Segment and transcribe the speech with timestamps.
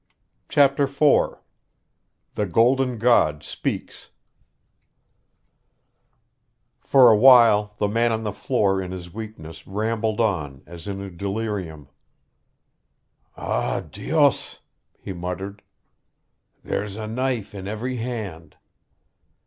[0.49, 1.35] CHAPTER IV
[2.33, 4.09] The Golden God Speaks
[6.79, 11.01] For a while the man on the floor in his weakness rambled on as in
[11.01, 11.87] a delirium.
[13.37, 14.57] "Ah, Dios!"
[14.97, 15.61] he muttered.
[16.63, 18.57] "There's a knife in every hand."